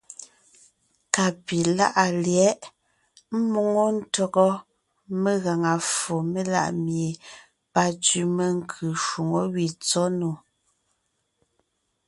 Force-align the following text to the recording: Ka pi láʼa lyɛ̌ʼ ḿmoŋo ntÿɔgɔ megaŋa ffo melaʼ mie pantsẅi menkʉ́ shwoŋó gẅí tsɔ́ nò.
Ka 1.13 1.25
pi 1.45 1.57
láʼa 1.77 2.05
lyɛ̌ʼ 2.23 2.61
ḿmoŋo 3.45 3.83
ntÿɔgɔ 3.97 4.47
megaŋa 5.21 5.71
ffo 5.91 6.15
melaʼ 6.33 6.69
mie 6.85 7.11
pantsẅi 7.73 8.21
menkʉ́ 8.37 8.91
shwoŋó 9.03 9.41
gẅí 9.53 9.69
tsɔ́ 9.85 10.05
nò. 10.19 10.31